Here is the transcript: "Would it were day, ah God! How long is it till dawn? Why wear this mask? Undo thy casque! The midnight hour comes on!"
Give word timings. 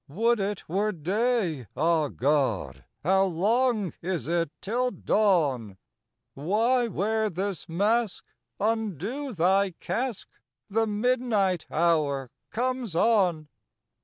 "Would 0.07 0.39
it 0.39 0.67
were 0.67 0.91
day, 0.91 1.67
ah 1.77 2.07
God! 2.07 2.85
How 3.03 3.25
long 3.25 3.93
is 4.01 4.27
it 4.27 4.49
till 4.59 4.89
dawn? 4.89 5.77
Why 6.33 6.87
wear 6.87 7.29
this 7.29 7.69
mask? 7.69 8.25
Undo 8.59 9.31
thy 9.31 9.75
casque! 9.79 10.29
The 10.69 10.87
midnight 10.87 11.67
hour 11.69 12.31
comes 12.49 12.95
on!" 12.95 13.47